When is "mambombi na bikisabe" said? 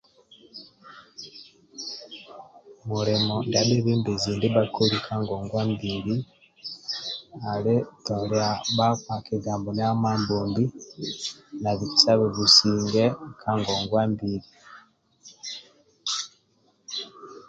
10.03-12.25